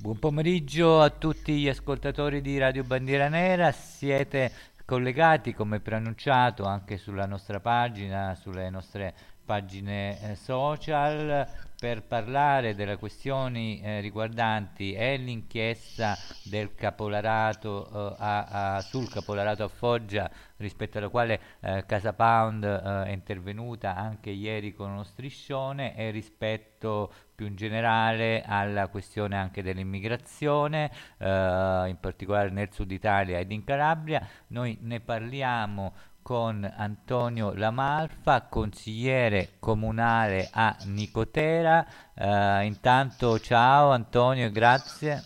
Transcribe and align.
Buon 0.00 0.20
pomeriggio 0.20 1.00
a 1.00 1.10
tutti 1.10 1.58
gli 1.58 1.68
ascoltatori 1.68 2.40
di 2.40 2.56
Radio 2.56 2.84
Bandiera 2.84 3.28
Nera, 3.28 3.72
siete 3.72 4.52
collegati 4.84 5.52
come 5.54 5.80
preannunciato 5.80 6.62
anche 6.62 6.98
sulla 6.98 7.26
nostra 7.26 7.58
pagina, 7.58 8.36
sulle 8.36 8.70
nostre 8.70 9.12
pagine 9.48 10.20
eh, 10.20 10.34
social 10.34 11.48
per 11.78 12.02
parlare 12.02 12.74
delle 12.74 12.98
questioni 12.98 13.80
eh, 13.80 14.00
riguardanti 14.00 14.94
l'inchiesta 15.16 16.18
del 16.44 16.74
capolarato, 16.74 17.88
eh, 17.88 18.14
a, 18.18 18.74
a, 18.74 18.80
sul 18.82 19.08
capolarato 19.08 19.64
a 19.64 19.68
Foggia 19.68 20.30
rispetto 20.58 20.98
alla 20.98 21.08
quale 21.08 21.40
eh, 21.60 21.84
Casa 21.86 22.12
Pound 22.12 22.62
eh, 22.62 23.04
è 23.04 23.10
intervenuta 23.10 23.96
anche 23.96 24.28
ieri 24.28 24.74
con 24.74 24.90
uno 24.90 25.04
striscione 25.04 25.96
e 25.96 26.10
rispetto 26.10 27.10
più 27.34 27.46
in 27.46 27.56
generale 27.56 28.42
alla 28.44 28.88
questione 28.88 29.38
anche 29.38 29.62
dell'immigrazione, 29.62 30.90
eh, 31.16 31.84
in 31.88 31.96
particolare 31.98 32.50
nel 32.50 32.70
sud 32.70 32.90
Italia 32.90 33.38
ed 33.38 33.50
in 33.50 33.64
Calabria. 33.64 34.26
Noi 34.48 34.76
ne 34.82 35.00
parliamo 35.00 35.94
con 36.28 36.70
Antonio 36.76 37.54
Lamalfa, 37.54 38.42
consigliere 38.42 39.52
comunale 39.58 40.50
a 40.52 40.76
Nicotera. 40.84 41.86
Uh, 42.12 42.64
intanto 42.64 43.40
ciao 43.40 43.92
Antonio 43.92 44.44
e 44.44 44.50
grazie. 44.50 45.24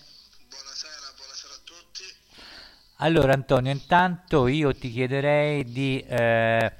Buonasera, 0.48 1.12
buonasera 1.16 1.54
a 1.54 1.60
tutti. 1.64 2.04
Allora 2.98 3.32
Antonio, 3.32 3.72
intanto 3.72 4.46
io 4.46 4.72
ti 4.72 4.92
chiederei 4.92 5.64
di 5.64 5.98
eh, 6.06 6.72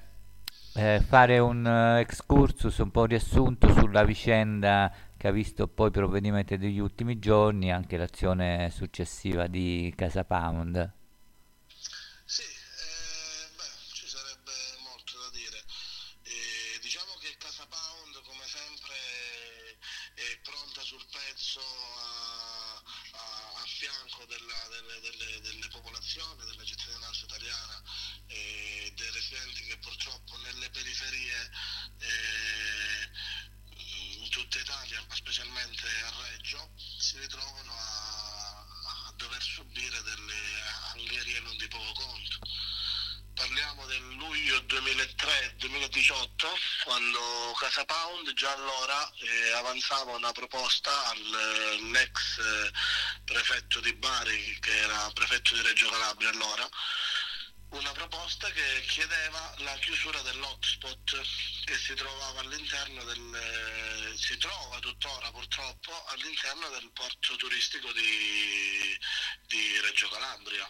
eh, 0.75 1.03
fare 1.05 1.39
un 1.41 1.65
uh, 1.65 1.99
excursus, 1.99 2.79
un 2.79 2.93
po' 2.93 3.07
riassunto 3.07 3.73
sulla 3.73 4.05
vicenda 4.05 4.93
che 5.17 5.27
ha 5.27 5.33
visto 5.33 5.67
poi 5.67 5.89
i 5.89 5.91
provvedimenti 5.91 6.57
degli 6.57 6.79
ultimi 6.79 7.19
giorni, 7.19 7.73
anche 7.73 7.97
l'azione 7.97 8.71
successiva 8.71 9.49
di 9.49 9.93
Casa 9.97 10.23
Pound. 10.23 10.93
sul 21.03 21.07
pezzo 21.11 21.61
a, 21.61 22.83
a, 23.13 23.53
a 23.57 23.65
fianco 23.67 24.25
della, 24.27 24.69
delle, 24.69 25.01
delle, 25.01 25.41
delle, 25.41 25.69
popolazioni, 25.69 26.45
della 26.45 26.65
cittadinanza 26.65 27.25
italiana 27.25 27.83
e 28.29 28.93
dei 28.95 29.11
residenti 29.11 29.65
che 29.65 29.79
purtroppo 29.79 30.37
nelle 30.39 30.71
periferie 30.71 31.51
eh, 31.99 33.11
in 34.21 34.29
tutta 34.31 34.59
Italia, 34.61 35.05
ma 35.09 35.15
specialmente 35.15 35.89
a 36.05 36.13
Reggio, 36.29 36.71
si 36.77 37.19
ritrovano 37.19 37.73
a, 37.73 38.59
a 39.09 39.13
dover 39.17 39.43
subire 39.43 40.03
delle 40.03 40.63
angherie 40.93 41.41
non 41.41 41.57
di 41.57 41.67
poco 41.69 41.93
conto. 41.93 42.39
Casa 47.73 47.85
Pound 47.87 48.33
già 48.35 48.53
allora 48.53 49.11
eh, 49.15 49.53
avanzava 49.53 50.17
una 50.17 50.31
proposta 50.33 50.91
all'ex 51.07 52.39
eh, 52.39 52.71
prefetto 53.25 53.81
di 53.81 53.95
Bari, 53.95 54.59
che 54.61 54.77
era 54.77 55.11
prefetto 55.15 55.55
di 55.55 55.63
Reggio 55.63 55.89
Calabria 55.89 56.29
allora, 56.29 56.69
una 57.71 57.93
proposta 57.93 58.51
che 58.51 58.85
chiedeva 58.89 59.55
la 59.59 59.75
chiusura 59.79 60.21
dell'hotspot 60.21 61.21
che 61.65 61.79
si 61.79 61.95
trovava 61.95 62.41
all'interno 62.41 63.05
del 63.05 63.35
eh, 63.35 64.17
si 64.19 64.37
trova 64.37 64.79
tuttora 64.81 65.31
purtroppo 65.31 66.05
all'interno 66.09 66.69
del 66.69 66.91
porto 66.93 67.37
turistico 67.37 67.91
di, 67.93 68.99
di 69.47 69.81
Reggio 69.81 70.09
Calabria 70.11 70.69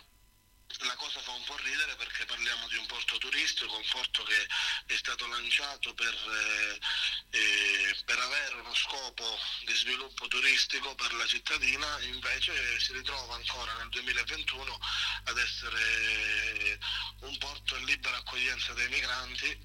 la 0.80 0.94
cosa 0.96 1.20
fa 1.20 1.32
un 1.32 1.44
po' 1.44 1.56
ridere 1.58 1.94
perché 1.96 2.24
parliamo 2.24 2.66
di 2.68 2.76
un 2.76 2.86
porto 2.86 3.18
turistico, 3.18 3.76
un 3.76 3.88
porto 3.90 4.22
che 4.24 4.46
è 4.86 4.96
stato 4.96 5.26
lanciato 5.26 5.92
per, 5.94 6.14
eh, 6.14 7.38
eh, 7.38 7.96
per, 8.04 8.18
avere 8.18 8.54
uno 8.56 8.74
scopo 8.74 9.38
di 9.64 9.74
sviluppo 9.74 10.26
turistico 10.28 10.94
per 10.94 11.12
la 11.14 11.26
cittadina, 11.26 12.00
invece 12.00 12.80
si 12.80 12.92
ritrova 12.92 13.34
ancora 13.34 13.74
nel 13.74 13.88
2021 13.90 14.78
ad 15.24 15.38
essere 15.38 16.78
un 17.20 17.36
porto 17.38 17.76
in 17.76 17.84
libera 17.84 18.16
accoglienza 18.16 18.72
dei 18.72 18.88
migranti 18.88 19.58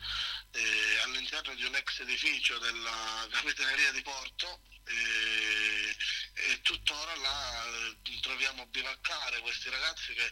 eh, 0.51 0.99
all'interno 1.03 1.53
di 1.55 1.65
un 1.65 1.75
ex 1.75 1.99
edificio 1.99 2.57
della 2.59 3.27
Capitaneria 3.29 3.91
di 3.91 4.01
Porto 4.01 4.61
eh, 4.85 5.95
e 6.33 6.61
tuttora 6.61 7.15
là 7.15 7.65
eh, 7.65 8.19
troviamo 8.21 8.65
bivaccare 8.67 9.39
questi 9.41 9.69
ragazzi 9.69 10.13
che, 10.13 10.31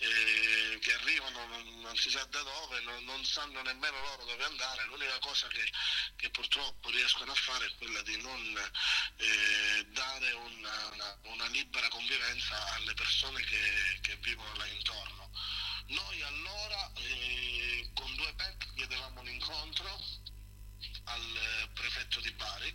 eh, 0.00 0.78
che 0.80 0.94
arrivano 0.94 1.46
non, 1.46 1.80
non, 1.80 1.96
si 1.96 2.08
sa 2.08 2.24
da 2.24 2.42
dove, 2.42 2.80
non, 2.80 3.04
non, 3.04 3.22
sanno 3.24 3.60
nemmeno 3.60 4.00
loro 4.00 4.24
dove 4.24 4.44
andare, 4.44 4.84
l'unica 4.86 5.18
cosa 5.18 5.46
che, 5.48 5.62
che, 6.16 6.30
purtroppo 6.30 6.88
riescono 6.90 7.30
a 7.30 7.34
fare 7.34 7.66
è 7.66 7.74
quella 7.76 8.00
di 8.02 8.16
non 8.22 8.70
eh, 9.16 9.86
dare 9.90 10.32
una, 10.32 10.88
una, 10.92 11.18
una, 11.24 11.46
libera 11.48 11.86
convivenza 11.88 12.72
alle 12.74 12.94
persone 12.94 13.42
che, 13.42 13.98
che 14.00 14.16
vivono 14.16 14.54
là 14.56 14.66
intorno. 14.66 15.30
Noi 15.88 16.22
allora 16.22 16.92
eh, 16.94 17.90
con 17.92 18.14
due 18.14 18.32
PEC 18.34 18.74
chiedevamo 18.76 19.20
un 19.20 19.28
incontro 19.28 20.00
al 21.04 21.36
eh, 21.36 21.68
prefetto 21.74 22.20
di 22.20 22.30
Bari, 22.32 22.74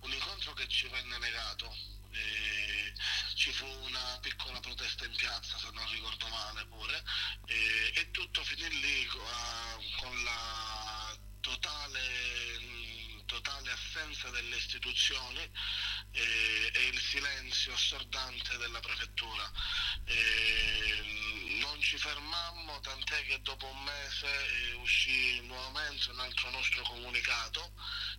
un 0.00 0.12
incontro 0.12 0.52
che 0.52 0.68
ci 0.68 0.86
venne 0.88 1.16
negato. 1.18 1.96
Eh, 2.18 2.92
ci 3.34 3.52
fu 3.52 3.66
una 3.66 4.18
piccola 4.20 4.58
protesta 4.60 5.04
in 5.04 5.14
piazza, 5.14 5.58
se 5.58 5.68
non 5.72 5.88
ricordo 5.90 6.26
male 6.28 6.64
pure, 6.66 7.02
eh, 7.46 7.92
e 7.94 8.10
tutto 8.10 8.42
finì 8.44 8.68
lì 8.80 9.06
con 9.06 10.24
la 10.24 11.16
totale, 11.40 13.22
totale 13.26 13.70
assenza 13.70 14.28
delle 14.30 14.56
istituzioni 14.56 15.50
eh, 16.12 16.70
e 16.74 16.86
il 16.88 17.00
silenzio 17.00 17.72
assordante 17.72 18.56
della 18.58 18.80
prefettura. 18.80 19.50
Non 21.60 21.80
ci 21.80 21.98
fermammo, 21.98 22.80
tant'è 22.80 23.24
che 23.26 23.40
dopo 23.42 23.66
un 23.66 23.82
mese 23.84 24.26
eh, 24.26 24.72
uscì 24.74 25.40
nuovamente 25.42 26.10
un 26.10 26.20
altro 26.20 26.50
nostro 26.50 26.82
comunicato, 26.82 27.72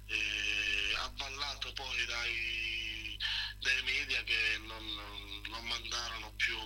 eh, 0.07 0.93
avvallato 0.97 1.73
poi 1.73 2.05
dai, 2.05 2.78
dai 3.59 3.84
media 3.84 4.24
che 4.24 4.59
non, 4.66 4.86
non 5.50 5.66
mandarono 5.66 6.34
più 6.36 6.58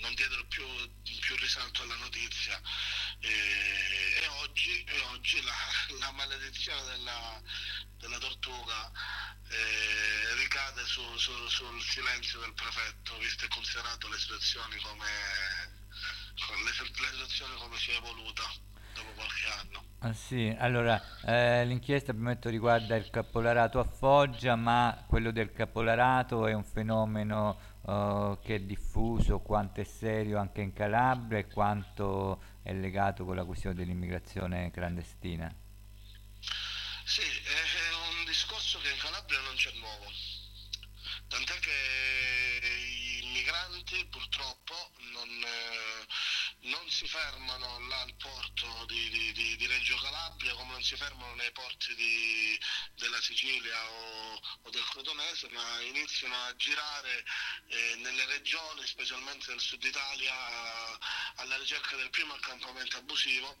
non 0.00 0.14
diedero 0.14 0.44
più, 0.46 0.64
più, 1.02 1.36
risalto 1.36 1.82
alla 1.82 1.96
notizia. 1.96 2.60
E, 3.20 3.28
e 4.22 4.26
oggi, 4.38 4.82
e 4.84 5.00
oggi 5.12 5.42
la, 5.42 5.54
la, 5.98 6.10
maledizione 6.12 6.82
della, 6.84 7.42
della 7.98 8.18
tortuga 8.18 8.90
eh, 9.48 10.34
ricade 10.36 10.84
su, 10.86 11.02
su, 11.18 11.48
sul 11.48 11.82
silenzio 11.82 12.40
del 12.40 12.54
prefetto, 12.54 13.18
visto 13.18 13.44
e 13.44 13.48
considerato 13.48 14.08
le 14.08 14.18
situazioni 14.18 14.80
come, 14.80 15.10
le, 16.34 16.64
le 16.64 16.72
situazioni 16.72 17.56
come 17.56 17.78
si 17.78 17.90
è 17.90 17.96
evoluta 17.96 18.68
dopo 18.94 19.10
qualche 19.14 19.46
anno. 19.46 19.84
Ah, 20.02 20.12
sì, 20.14 20.54
allora 20.58 21.00
eh, 21.26 21.64
l'inchiesta 21.66 22.12
prima 22.12 22.36
riguarda 22.42 22.96
il 22.96 23.10
capolarato 23.10 23.78
a 23.78 23.84
Foggia, 23.84 24.56
ma 24.56 25.04
quello 25.06 25.30
del 25.30 25.52
capolarato 25.52 26.46
è 26.46 26.54
un 26.54 26.64
fenomeno 26.64 27.58
uh, 27.82 28.38
che 28.42 28.54
è 28.54 28.60
diffuso, 28.60 29.40
quanto 29.40 29.80
è 29.80 29.84
serio 29.84 30.38
anche 30.38 30.62
in 30.62 30.72
Calabria 30.72 31.38
e 31.38 31.48
quanto 31.48 32.42
è 32.62 32.72
legato 32.72 33.24
con 33.24 33.36
la 33.36 33.44
questione 33.44 33.74
dell'immigrazione 33.74 34.70
clandestina. 34.70 35.54
Sì, 37.04 37.22
è 37.22 38.18
un 38.18 38.24
discorso 38.24 38.78
che 38.78 38.88
in 38.88 38.98
Calabria 38.98 39.40
non 39.40 39.54
c'è 39.54 39.72
nuovo, 39.78 40.06
tant'è 41.28 41.58
che 41.58 41.70
i 42.62 43.32
migranti 43.32 44.06
purtroppo 44.06 44.74
eh, 44.96 44.99
si 46.90 47.06
fermano 47.06 47.78
là 47.86 48.00
al 48.00 48.14
porto 48.16 48.84
di, 48.86 49.32
di, 49.32 49.56
di, 49.56 49.66
Reggio 49.68 49.96
Calabria 49.98 50.54
come 50.54 50.72
non 50.72 50.82
si 50.82 50.96
fermano 50.96 51.34
nei 51.36 51.52
porti 51.52 51.94
di, 51.94 52.58
della 52.96 53.20
Sicilia 53.20 53.88
o, 53.88 54.40
o, 54.62 54.70
del 54.70 54.84
Crotonese, 54.86 55.48
ma 55.50 55.80
iniziano 55.82 56.34
a 56.34 56.56
girare 56.56 57.24
eh, 57.68 57.94
nelle 57.98 58.24
regioni, 58.26 58.84
specialmente 58.86 59.50
nel 59.50 59.60
sud 59.60 59.82
Italia, 59.84 60.34
alla 61.36 61.56
ricerca 61.58 61.94
del 61.94 62.10
primo 62.10 62.34
accampamento 62.34 62.96
abusivo, 62.96 63.56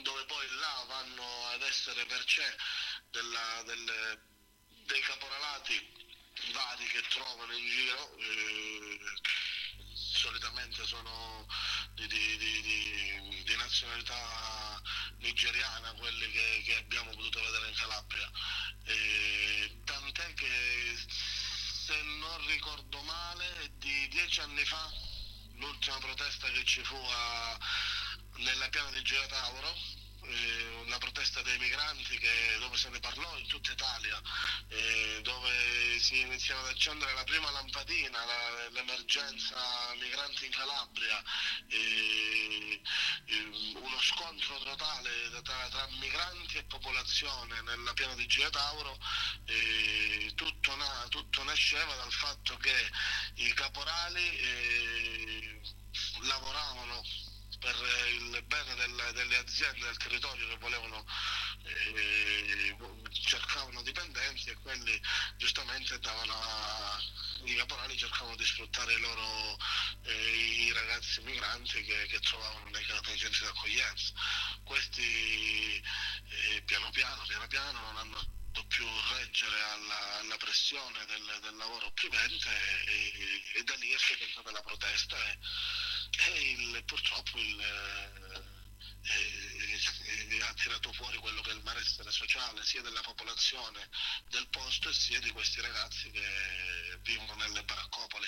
dove 0.00 0.24
poi 0.24 0.48
là 0.56 0.84
vanno 0.88 1.46
ad 1.48 1.62
essere 1.62 2.06
percè 2.06 2.56
della, 3.10 3.62
delle, 3.66 4.20
dei 4.86 5.00
caporalati 5.02 5.92
vari 6.52 6.86
che 6.86 7.02
trovano 7.08 7.52
in 7.52 7.68
giro. 7.68 8.16
Eh, 8.16 9.00
solitamente 9.94 10.84
sono 10.86 11.46
di, 11.94 12.06
di, 12.08 12.38
di, 12.38 13.42
di 13.44 13.56
nazionalità 13.56 14.82
nigeriana, 15.18 15.92
quelli 15.94 16.30
che, 16.30 16.62
che, 16.64 16.76
abbiamo 16.76 17.10
potuto 17.10 17.40
vedere 17.42 17.68
in 17.68 17.74
Calabria. 17.74 18.30
E, 18.84 19.80
tant'è 19.84 20.34
che 20.34 20.96
se 21.86 22.02
ricordo 22.46 23.02
male, 23.02 23.70
di 23.78 24.08
dieci 24.08 24.40
anni 24.40 24.64
fa, 24.64 24.90
l'ultima 25.56 25.98
protesta 25.98 26.50
che 26.50 26.64
ci 26.64 26.82
fu 26.82 26.96
a, 26.96 27.58
nella 28.36 28.68
piana 28.68 28.90
di 28.90 29.02
Gioia 29.02 29.26
Tauro, 29.26 29.74
eh, 30.24 30.73
una 30.94 30.98
protesta 30.98 31.42
dei 31.42 31.58
migranti 31.58 32.18
che, 32.18 32.56
dove 32.60 32.76
se 32.76 32.88
ne 32.88 33.00
parlò 33.00 33.36
in 33.36 33.46
tutta 33.48 33.72
Italia, 33.72 34.20
eh, 34.68 35.20
dove 35.22 35.98
si 35.98 36.20
iniziava 36.20 36.60
ad 36.60 36.68
accendere 36.68 37.12
la 37.14 37.24
prima 37.24 37.50
lampadina, 37.50 38.24
la, 38.24 38.68
l'emergenza 38.70 39.56
migranti 39.98 40.46
in 40.46 40.52
Calabria, 40.52 41.22
eh, 41.68 42.80
eh 43.26 43.42
uno 43.74 44.00
scontro 44.00 44.56
totale 44.58 45.10
tra, 45.42 45.68
tra, 45.68 45.88
migranti 45.98 46.58
e 46.58 46.64
popolazione 46.64 47.60
nella 47.62 47.92
piana 47.94 48.14
di 48.14 48.26
Gioia 48.26 48.50
Tauro, 48.50 48.96
eh, 49.46 50.32
tutto, 50.36 50.76
na, 50.76 51.06
tutto, 51.08 51.42
nasceva 51.42 51.94
dal 51.96 52.12
fatto 52.12 52.56
che 52.58 52.90
i 53.36 53.52
caporali 53.52 54.38
eh, 54.38 55.60
lavoravano 56.22 57.02
per 57.64 57.76
il 58.10 58.44
bene 58.46 58.74
del, 58.74 59.10
delle 59.14 59.38
aziende 59.38 59.86
del 59.86 59.96
territorio 59.96 60.48
che 60.48 60.56
volevano, 60.58 61.06
eh, 61.62 62.76
cercavano 63.10 63.80
dipendenti 63.80 64.50
e 64.50 64.56
quelli 64.56 65.00
giustamente 65.38 65.98
davano 65.98 66.34
a, 66.34 67.00
i 67.44 67.54
caporali 67.54 67.96
cercavano 67.96 68.36
di 68.36 68.44
sfruttare 68.44 68.92
i 68.92 69.00
loro 69.00 69.58
eh, 70.02 70.66
i 70.66 70.72
ragazzi 70.72 71.22
migranti 71.22 71.82
che, 71.84 72.06
che 72.06 72.18
trovavano 72.20 72.68
nei, 72.68 72.84
nei 73.06 73.18
centri 73.18 73.46
d'accoglienza. 73.46 74.12
Questi 74.62 75.82
eh, 75.82 76.62
piano 76.66 76.90
piano, 76.90 77.24
piano 77.26 77.46
piano 77.46 77.80
non 77.80 77.96
hanno 77.96 78.43
più 78.62 78.86
reggere 79.16 79.60
alla, 79.72 80.20
alla 80.20 80.36
pressione 80.36 81.04
del, 81.06 81.40
del, 81.42 81.56
lavoro 81.56 81.86
opprimente 81.86 82.48
e, 82.86 83.58
e, 83.58 83.64
da 83.64 83.74
lì 83.76 83.90
è 83.90 83.96
stata 83.98 84.50
la 84.52 84.62
protesta 84.62 85.16
e, 85.16 85.38
e 86.30 86.50
il, 86.52 86.84
purtroppo 86.84 87.38
il, 87.38 87.60
eh, 87.60 88.64
ha 90.48 90.54
tirato 90.54 90.92
fuori 90.92 91.16
quello 91.18 91.40
che 91.42 91.50
è 91.50 91.54
il 91.54 91.62
malessere 91.64 92.10
sociale 92.10 92.62
sia 92.62 92.82
della 92.82 93.00
popolazione 93.02 93.88
del 94.30 94.46
posto 94.50 94.92
sia 94.92 95.20
di 95.20 95.30
questi 95.30 95.60
ragazzi 95.60 96.10
che 96.10 96.98
vivono 97.02 97.34
nelle 97.34 97.62
baraccopoli. 97.64 98.26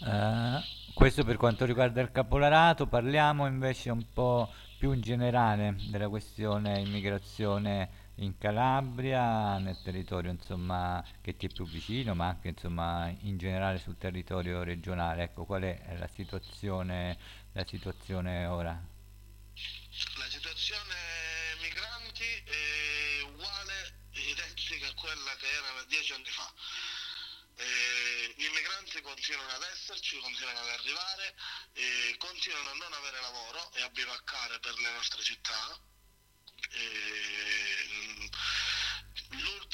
Uh, 0.00 0.92
questo 0.94 1.24
per 1.24 1.36
quanto 1.36 1.64
riguarda 1.64 2.00
il 2.00 2.10
capolarato, 2.10 2.86
parliamo 2.86 3.46
invece 3.46 3.90
un 3.90 4.12
po' 4.12 4.52
più 4.78 4.92
in 4.92 5.00
generale 5.00 5.76
della 5.88 6.08
questione 6.08 6.80
immigrazione 6.80 8.03
in 8.16 8.38
Calabria, 8.38 9.58
nel 9.58 9.80
territorio 9.82 10.30
insomma, 10.30 11.04
che 11.20 11.36
ti 11.36 11.46
è 11.46 11.48
più 11.48 11.66
vicino, 11.66 12.14
ma 12.14 12.28
anche 12.28 12.48
insomma, 12.48 13.08
in 13.22 13.38
generale 13.38 13.78
sul 13.78 13.98
territorio 13.98 14.62
regionale. 14.62 15.24
Ecco, 15.24 15.44
qual 15.44 15.62
è 15.62 15.96
la 15.98 16.08
situazione, 16.08 17.18
la 17.52 17.64
situazione 17.66 18.46
ora? 18.46 18.70
La 20.16 20.28
situazione 20.28 20.94
migranti 21.60 22.24
è 22.24 23.22
uguale, 23.22 24.06
identica 24.12 24.86
a 24.86 24.94
quella 24.94 25.34
che 25.36 25.46
era 25.46 25.84
dieci 25.88 26.12
anni 26.12 26.30
fa. 26.30 26.52
Eh, 27.56 28.34
I 28.36 28.48
migranti 28.52 29.00
continuano 29.00 29.50
ad 29.50 29.62
esserci, 29.72 30.18
continuano 30.18 30.58
ad 30.58 30.68
arrivare, 30.70 31.34
eh, 31.72 32.16
continuano 32.18 32.70
a 32.70 32.74
non 32.74 32.92
avere 32.92 33.20
lavoro 33.20 33.72
e 33.74 33.82
a 33.82 33.88
bivaccare 33.90 34.58
per 34.58 34.74
le 34.74 34.90
nostre 34.92 35.22
città 35.22 35.92
Ehm, 36.72 37.63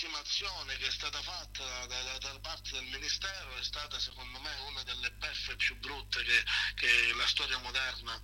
l'ultima 0.00 0.18
azione 0.18 0.76
che 0.78 0.86
è 0.86 0.90
stata 0.90 1.20
fatta 1.20 1.86
da, 1.86 2.02
da, 2.02 2.18
da, 2.18 2.40
parte 2.40 2.70
del 2.72 2.84
Ministero 2.84 3.54
è 3.56 3.62
stata 3.62 3.98
secondo 3.98 4.40
me 4.40 4.50
una 4.68 4.82
delle 4.82 5.10
beffe 5.12 5.56
più 5.56 5.76
brutte 5.78 6.22
che, 6.22 6.44
che 6.76 7.12
la 7.14 7.26
storia 7.26 7.58
moderna 7.58 8.18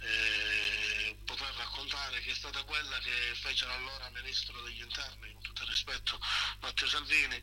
eh, 0.00 1.16
potrà 1.24 1.50
raccontare, 1.56 2.20
che 2.20 2.30
è 2.30 2.34
stata 2.34 2.62
quella 2.64 2.98
che 2.98 3.34
fece 3.40 3.64
l'allora 3.64 4.10
Ministro 4.10 4.60
degli 4.62 4.82
Interni, 4.82 5.32
con 5.32 5.42
tutto 5.42 5.62
il 5.62 5.68
rispetto, 5.70 6.20
Matteo 6.60 6.88
Salvini, 6.88 7.42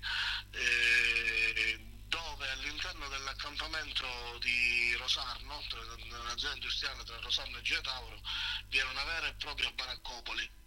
eh, 0.52 1.80
dove 2.06 2.50
all'interno 2.52 3.08
dell'accampamento 3.08 4.38
di 4.42 4.94
Rosarno, 4.98 5.58
un'azienda 5.58 6.54
industriale 6.54 7.04
tra 7.04 7.20
Rosarno 7.20 7.58
e 7.58 7.62
Gio 7.64 7.82
Tauro, 7.82 8.22
viene 8.68 8.92
una 8.92 9.06
vera 9.06 9.28
e 9.28 9.34
propria 9.36 9.72
baraccopoli 9.72 10.60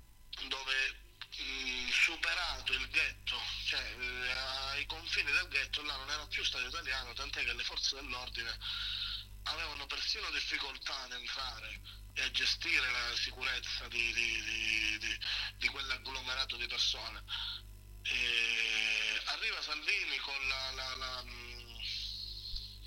dove 0.49 1.04
mh, 1.31 1.91
superato 1.91 2.73
il 2.73 2.89
ghetto, 2.89 3.41
cioè 3.67 3.81
eh, 3.81 4.31
ai 4.73 4.87
confini 4.87 5.31
del 5.33 5.49
ghetto 5.49 5.83
là 5.83 5.97
non 5.97 6.11
era 6.11 6.27
più 6.27 6.45
Stato 6.45 6.67
italiano, 6.67 7.13
tant'è 7.13 7.45
che 7.45 7.53
le 7.53 7.65
forze 7.65 7.97
dell'ordine 7.97 8.59
avevano 9.45 9.87
persino 9.87 10.31
difficoltà 10.31 11.03
ad 11.03 11.13
entrare 11.13 11.81
e 12.15 12.23
a 12.23 12.31
gestire 12.31 12.91
la 12.91 13.17
sicurezza 13.17 13.89
di, 13.89 14.13
di, 14.13 14.99
di, 14.99 15.19
di 15.57 15.69
quell'agglomerato 15.69 16.57
di 16.57 16.67
persone. 16.67 17.23
E 18.03 19.23
arriva 19.25 19.63
Salvini 19.63 20.17
con 20.19 20.49
la, 20.49 20.71
la, 20.73 20.95
la 20.97 21.25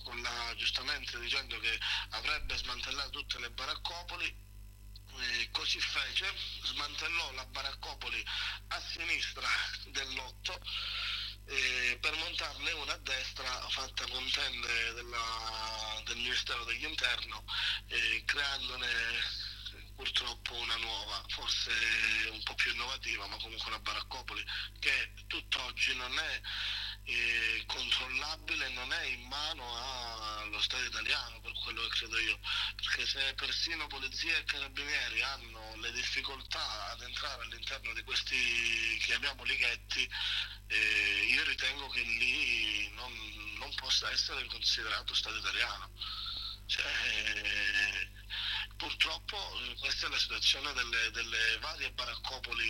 con 0.04 0.22
la, 0.22 0.54
giustamente 0.56 1.20
dicendo 1.20 1.60
che 1.60 1.78
avrebbe 2.12 2.56
smantellato 2.56 3.10
tutte 3.10 3.40
le 3.40 3.50
baraccopoli 3.52 4.47
eh, 5.20 5.50
così 5.52 5.80
fece, 5.80 6.32
smantellò 6.64 7.32
la 7.34 7.46
baraccopoli 7.46 8.24
a 8.68 8.82
sinistra 8.82 9.48
del 9.88 10.14
lotto 10.16 10.60
eh, 11.46 11.98
per 12.02 12.16
montarne 12.16 12.72
una 12.72 12.94
a 12.94 12.98
destra 12.98 13.50
fatta 13.70 14.06
con 14.08 14.30
tende 14.32 14.94
della, 14.94 16.02
del 16.06 16.18
Ministero 16.18 16.64
degli 16.66 16.86
Interno, 16.86 17.44
eh, 17.88 18.24
creandone 18.26 18.88
purtroppo 19.98 20.54
una 20.54 20.76
nuova, 20.78 21.24
forse 21.28 21.72
un 22.30 22.42
po' 22.44 22.54
più 22.54 22.72
innovativa, 22.72 23.26
ma 23.26 23.36
comunque 23.38 23.68
una 23.68 23.80
baraccopoli 23.80 24.46
che 24.80 25.12
tutt'oggi 25.26 25.96
non 25.96 26.18
è 26.20 26.42
eh, 27.06 27.64
controllabile, 27.66 28.70
non 28.70 28.94
è 28.94 29.04
in 29.06 29.24
mano 29.28 29.66
allo 30.38 30.62
Stato 30.62 30.84
italiano, 30.84 31.42
per 31.42 31.52
quello 31.64 31.82
che 31.82 31.98
credo 31.98 32.20
io, 32.20 32.40
perché 32.76 33.08
se 33.08 33.34
persino 33.34 33.88
polizia 33.88 34.38
e 34.38 34.44
carabinieri 34.44 35.22
hanno 35.24 35.76
le 35.78 35.92
difficoltà 35.92 36.92
ad 36.92 37.02
entrare 37.02 37.42
all'interno 37.42 37.92
di 37.94 38.04
questi, 38.04 39.00
chiamiamoli 39.02 39.58
ghetti, 39.58 40.08
eh, 40.68 41.28
io 41.32 41.44
ritengo 41.46 41.88
che 41.90 42.02
lì 42.02 42.92
non, 42.94 43.12
non 43.58 43.74
possa 43.76 44.12
essere 44.12 44.46
considerato 44.46 45.16
Stato 45.16 45.38
italiano. 45.38 45.90
Cioè, 46.68 48.10
purtroppo 48.78 49.36
questa 49.80 50.08
è 50.08 50.10
la 50.10 50.18
situazione 50.18 50.72
delle, 50.74 51.12
delle 51.12 51.60
varie 51.60 51.92
baraccopoli 51.92 52.64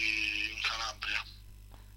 in 0.53 0.61
Calabria. 0.61 1.21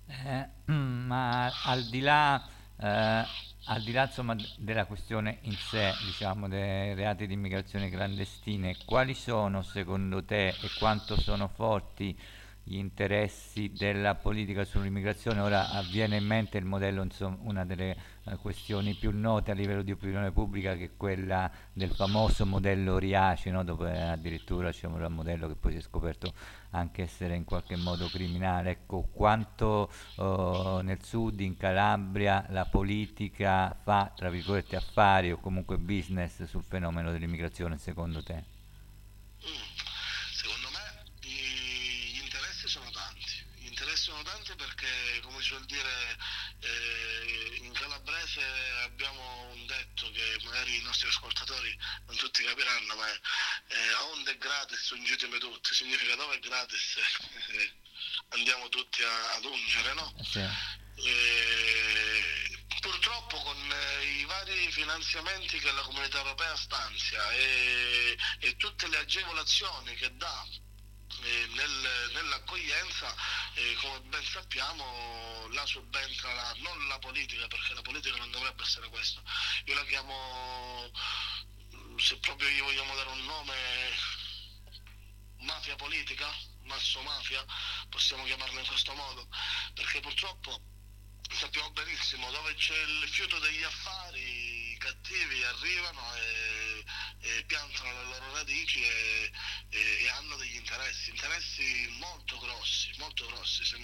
Eh, 0.07 0.73
mm, 0.73 1.07
ma 1.07 1.51
al 1.65 1.85
di 1.89 2.01
là, 2.01 2.47
eh, 2.77 3.27
al 3.65 3.83
di 3.83 3.93
là 3.93 4.05
insomma, 4.05 4.37
della 4.57 4.85
questione 4.85 5.39
in 5.43 5.57
sé, 5.57 5.95
diciamo, 6.05 6.49
dei 6.49 6.95
reati 6.95 7.27
di 7.27 7.35
immigrazione 7.35 7.89
clandestine, 7.89 8.77
quali 8.85 9.15
sono 9.15 9.63
secondo 9.63 10.25
te 10.25 10.49
e 10.49 10.71
quanto 10.79 11.19
sono 11.19 11.49
forti 11.49 12.19
gli 12.63 12.77
interessi 12.77 13.73
della 13.73 14.15
politica 14.15 14.65
sull'immigrazione. 14.65 15.41
Ora 15.41 15.67
viene 15.91 16.17
in 16.17 16.25
mente 16.25 16.59
il 16.59 16.65
modello, 16.65 17.03
insomma, 17.03 17.37
una 17.43 17.65
delle 17.65 17.97
uh, 18.25 18.37
questioni 18.39 18.95
più 18.95 19.11
note 19.13 19.51
a 19.51 19.55
livello 19.55 19.83
di 19.83 19.93
opinione 19.93 20.31
pubblica 20.31 20.77
che 20.77 20.85
è 20.85 20.91
quella 20.97 21.51
del 21.73 21.91
famoso 21.91 22.47
modello 22.47 22.99
Riace, 22.99 23.51
no? 23.51 23.65
dove 23.65 24.01
addirittura 24.01 24.71
c'è 24.71 24.87
un 24.87 25.05
modello 25.11 25.49
che 25.49 25.57
poi 25.57 25.73
si 25.73 25.79
è 25.79 25.81
scoperto 25.81 26.33
anche 26.71 27.03
essere 27.03 27.35
in 27.35 27.45
qualche 27.45 27.77
modo 27.77 28.07
criminale. 28.09 28.71
Ecco, 28.71 29.09
quanto 29.13 29.91
uh, 30.17 30.79
nel 30.83 31.03
sud, 31.03 31.41
in 31.41 31.57
Calabria, 31.57 32.47
la 32.51 32.67
politica 32.67 33.77
fa, 33.83 34.13
tra 34.15 34.31
virgolette, 34.31 34.77
affari 34.77 35.33
o 35.33 35.39
comunque 35.39 35.79
business 35.79 36.45
sul 36.45 36.63
fenomeno 36.63 37.11
dell'immigrazione 37.11 37.79
secondo 37.79 38.23
te? 38.23 38.59
Suol 45.51 45.65
dire 45.65 46.17
eh, 46.61 47.59
in 47.63 47.73
calabrese 47.73 48.41
abbiamo 48.85 49.49
un 49.51 49.67
detto 49.67 50.09
che 50.13 50.39
magari 50.45 50.77
i 50.77 50.83
nostri 50.83 51.09
ascoltatori 51.09 51.77
non 52.07 52.17
tutti 52.17 52.45
capiranno, 52.45 52.95
ma 52.95 53.09
è 53.09 53.21
eh, 53.67 53.95
onde 54.13 54.39
gratis 54.39 54.91
ungitemi 54.91 55.41
tutti, 55.41 55.75
significa 55.75 56.15
dove 56.15 56.37
è 56.37 56.39
gratis 56.39 56.97
eh, 57.49 57.73
andiamo 58.39 58.69
tutti 58.69 59.03
a, 59.03 59.35
ad 59.35 59.45
ungere, 59.45 59.95
no? 59.95 60.15
Sì. 60.23 60.47
purtroppo 62.81 63.37
con 63.43 63.73
eh, 63.73 64.05
i 64.05 64.25
vari 64.27 64.71
finanziamenti 64.71 65.59
che 65.59 65.73
la 65.73 65.83
comunità 65.83 66.19
europea 66.19 66.55
stanzia 66.57 67.29
e, 67.33 68.17
e 68.39 68.57
tutte 68.57 68.87
le 68.87 68.99
agevolazioni 68.99 69.97
che 69.97 70.17
dà 70.17 70.47
nel, 71.21 72.11
nell'accoglienza 72.15 73.15
E 73.55 73.75
come 73.81 74.01
ben 74.03 74.25
sappiamo 74.25 75.49
là 75.49 75.67
subentra 75.67 76.33
la, 76.33 76.55
non 76.59 76.87
la 76.89 76.99
politica, 76.99 77.47
perché 77.49 77.75
la 77.75 77.83
politica 77.83 78.17
non 78.17 78.31
dovrebbe 78.31 78.63
essere 78.63 78.89
questo. 78.89 79.23
Io 79.65 79.75
la 79.75 79.85
chiamo, 79.85 80.91
se 81.97 82.17
proprio 82.19 82.49
gli 82.49 82.61
vogliamo 82.61 82.95
dare 82.95 83.09
un 83.11 83.25
nome, 83.25 83.55
mafia 85.41 85.75
politica, 85.77 86.33
masso 86.65 87.03
mafia, 87.03 87.45
possiamo 87.89 88.25
chiamarla 88.25 88.61
in 88.61 88.67
questo 88.67 88.95
modo, 88.95 89.29
perché 89.75 90.01
purtroppo 90.01 90.63
sappiamo 91.33 91.71
benissimo 91.73 92.31
dove 92.31 92.55
c'è 92.55 92.79
il 92.79 93.09
fiuto 93.09 93.39
degli 93.41 93.63
affari, 93.63 94.50
cattivi 94.81 95.45
arrivano 95.45 96.15
e, 96.15 96.85
e 97.21 97.45
piantano 97.45 97.93
le 97.93 98.05
loro 98.05 98.33
radici 98.33 98.83
e, 98.83 99.31
e, 99.69 100.05
e, 100.05 100.09
hanno 100.09 100.37
degli 100.37 100.57
interessi, 100.57 101.11
interessi 101.11 101.87
molto 101.99 102.39
grossi, 102.39 102.91
molto 102.97 103.27
grossi. 103.27 103.63
Se, 103.65 103.77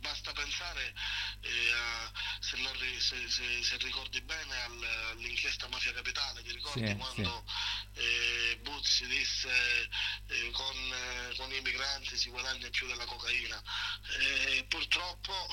basta 0.00 0.32
pensare 0.32 0.94
eh, 1.42 1.72
a, 1.72 2.10
se, 2.40 2.56
non, 2.56 2.74
se, 2.98 3.28
se, 3.28 3.76
ricordi 3.76 4.22
bene 4.22 4.62
al, 4.62 4.84
all'inchiesta 5.10 5.68
Mafia 5.68 5.92
Capitale, 5.92 6.42
ti 6.42 6.52
ricordi 6.52 6.86
sì, 6.86 6.96
quando 6.96 7.44
sì. 7.92 8.00
Eh, 8.00 8.58
Buzzi 8.62 9.06
disse 9.06 9.88
eh, 10.28 10.50
con, 10.52 10.76
eh, 10.76 11.36
con, 11.36 11.52
i 11.52 11.60
migranti 11.60 12.16
si 12.16 12.30
guadagna 12.30 12.70
più 12.70 12.86
della 12.86 13.04
cocaina. 13.04 13.62
Eh, 14.18 14.64
purtroppo 14.64 15.46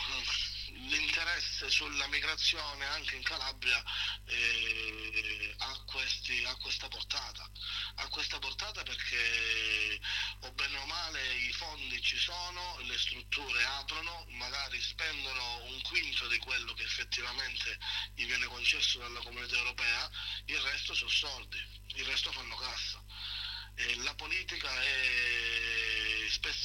l'interesse 0.89 1.69
sulla 1.69 2.07
migrazione 2.07 2.85
anche 2.85 3.15
in 3.15 3.23
Calabria 3.23 3.81
eh, 4.25 5.55
ha, 5.57 5.83
questi, 5.85 6.43
ha, 6.45 6.55
questa 6.57 6.87
portata. 6.87 7.49
Ha 7.95 8.07
questa 8.09 8.39
portata 8.39 8.83
perché 8.83 9.99
o 10.41 10.51
bene 10.53 10.77
o 10.77 10.85
male 10.85 11.35
i 11.35 11.51
fondi 11.53 12.01
ci 12.01 12.17
sono, 12.17 12.79
le 12.79 12.97
strutture 12.97 13.63
aprono, 13.63 14.25
magari 14.29 14.81
spendono 14.81 15.63
un 15.65 15.81
quinto 15.83 16.27
di 16.27 16.37
quello 16.39 16.73
che 16.73 16.83
effettivamente 16.83 17.77
gli 18.15 18.25
viene 18.25 18.45
concesso 18.45 18.99
dalla 18.99 19.19
comunità 19.19 19.55
europea, 19.55 20.09
il 20.45 20.59
resto 20.59 20.93
sono 20.93 21.09
soldi, 21.09 21.59
il 21.95 22.05
resto 22.05 22.31
fanno 22.31 22.55
cassa. 22.55 23.03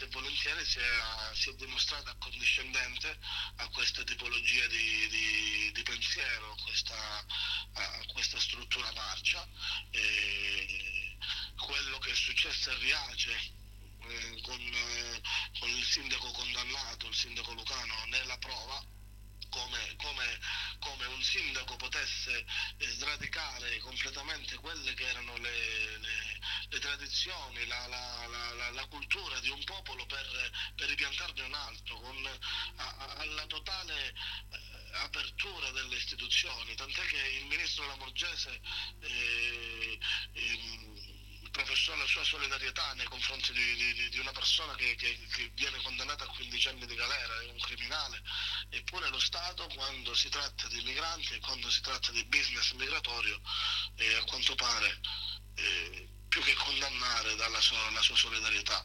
Spesso 0.05 0.07
e 0.07 0.07
volentieri 0.09 0.65
si 0.65 0.79
è, 0.79 1.35
si 1.35 1.51
è, 1.51 1.55
dimostrata 1.55 2.11
accondiscendente 2.11 3.19
a 3.57 3.69
questa 3.69 4.03
tipologia 4.05 4.67
di, 4.67 5.09
di, 5.09 5.73
di 5.73 5.83
pensiero, 5.83 6.53
a 6.53 6.63
questa, 6.63 7.27
a 7.73 8.05
questa, 8.13 8.39
struttura 8.39 8.93
marcia. 8.93 9.47
E 9.91 11.17
quello 11.57 11.99
che 11.99 12.11
è 12.11 12.15
successo 12.15 12.71
a 12.71 12.79
Riace 12.79 13.33
eh, 13.33 14.41
con, 14.43 14.61
eh, 14.61 15.23
con 15.59 15.71
il 15.71 15.85
sindaco 15.85 16.31
condannato, 16.33 17.09
il 17.09 17.15
sindaco 17.15 17.53
Lucano, 17.53 18.05
nella 18.07 18.37
prova, 18.39 18.85
come, 19.49 19.95
come, 19.97 20.41
come, 20.81 21.07
un 21.07 21.23
sindaco 21.23 21.77
potesse 21.77 22.45
sradicare 22.79 23.79
completamente 23.79 24.57
quelle 24.57 24.95
che 24.95 25.07
erano 25.07 25.37
le, 25.39 25.99
le, 25.99 26.24
le 26.69 26.79
tradizioni, 26.79 27.67
la, 27.67 27.87
la, 27.87 28.27
la, 28.27 28.71
la, 28.71 28.87
cultura 28.87 29.39
di 29.41 29.51
un 29.51 29.63
popolo 29.65 30.05
per, 30.07 30.51
per 30.75 30.89
ripiantarne 30.89 31.43
un 31.43 31.55
altro, 31.55 32.01
con, 32.01 32.39
a, 32.77 33.15
alla 33.19 33.47
totale 33.47 34.09
eh, 34.09 34.97
apertura 34.99 35.71
delle 35.71 35.97
istituzioni, 35.97 36.75
tant'è 36.75 37.05
che 37.07 37.29
il 37.41 37.47
ministro 37.47 37.87
Lamorgese 37.87 38.61
eh, 39.01 39.99
eh, 40.33 41.15
professò 41.55 41.95
la 41.95 42.07
sua 42.07 42.25
solidarietà 42.25 42.95
nei 42.95 43.07
confronti 43.07 43.53
di, 43.53 43.75
di, 43.77 44.09
di 44.09 44.19
una 44.19 44.33
persona 44.33 44.75
che, 44.75 44.97
che, 44.97 45.17
che, 45.31 45.53
viene 45.55 45.81
condannata 45.83 46.25
a 46.25 46.29
15 46.29 46.69
anni 46.69 46.87
di 46.87 46.95
galera, 46.97 47.41
è 47.43 47.47
un 47.47 47.59
criminale, 47.61 48.21
eppure 48.71 49.09
lo 49.09 49.21
Stato 49.21 49.69
quando 49.69 50.15
si 50.15 50.29
tratta 50.29 50.67
di 50.67 50.83
migranti 50.83 51.35
e 51.35 51.39
quando 51.39 51.71
si 51.71 51.81
tratta 51.81 52.11
di 52.11 52.25
business 52.25 52.73
migratorio, 52.73 53.41
eh, 53.97 54.15
a 54.15 54.25
quanto 54.25 54.57
pare, 54.57 55.01
eh, 55.55 56.09
più 56.35 56.43
che 56.43 56.55
condannare 56.59 57.37
dalla 57.37 57.61
sua, 57.61 57.79
la 57.95 58.01
sua 58.01 58.17
solidarietà. 58.17 58.83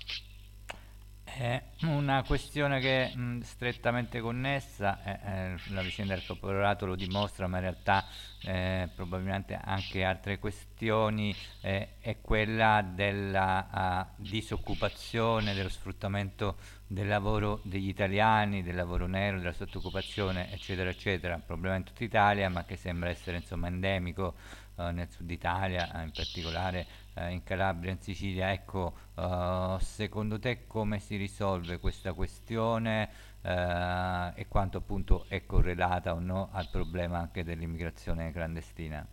È 1.24 1.64
una 1.82 2.22
questione 2.22 2.80
che 2.80 3.12
mh, 3.16 3.42
strettamente 3.42 4.20
connessa, 4.20 5.02
eh, 5.04 5.54
eh, 5.54 5.74
la 5.74 5.82
vicenda 5.82 6.14
del 6.14 6.24
caporalato 6.24 6.86
lo 6.86 6.96
dimostra, 6.96 7.48
ma 7.48 7.58
in 7.58 7.64
realtà 7.64 8.06
eh, 8.44 8.88
probabilmente 8.94 9.60
anche 9.60 10.04
altre 10.04 10.38
questioni, 10.38 11.36
eh, 11.62 11.98
è 12.00 12.22
quella 12.22 12.84
della 12.84 14.12
uh, 14.18 14.22
disoccupazione, 14.22 15.56
dello 15.56 15.70
sfruttamento 15.70 16.58
del 16.86 17.08
lavoro 17.08 17.62
degli 17.64 17.88
italiani, 17.88 18.62
del 18.62 18.76
lavoro 18.76 19.08
nero, 19.08 19.38
della 19.40 19.54
sottooccupazione, 19.54 20.52
eccetera, 20.52 20.90
eccetera, 20.90 21.40
problema 21.40 21.76
in 21.76 21.84
tutta 21.84 22.04
Italia, 22.04 22.50
ma 22.50 22.64
che 22.66 22.76
sembra 22.76 23.10
essere 23.10 23.38
insomma 23.38 23.68
endemico 23.68 24.36
uh, 24.80 24.92
nel 24.92 25.10
sud 25.10 25.30
Italia, 25.30 25.92
uh, 25.94 26.00
in 26.00 26.12
particolare 26.12 26.88
eh, 27.20 27.32
in 27.32 27.44
Calabria, 27.44 27.92
in 27.92 28.00
Sicilia. 28.00 28.52
Ecco, 28.52 28.94
eh, 29.16 29.78
secondo 29.82 30.40
te 30.40 30.66
come 30.66 31.00
si 31.00 31.18
risolve 31.18 31.80
questa 31.80 32.14
questione 32.14 33.10
eh, 33.42 34.32
e 34.36 34.48
quanto 34.48 34.78
appunto 34.78 35.26
è 35.28 35.46
correlata 35.46 36.14
o 36.14 36.20
no 36.20 36.50
al 36.54 36.70
problema 36.70 37.20
anche 37.20 37.44
dell'immigrazione 37.44 38.32
clandestina? 38.32 39.06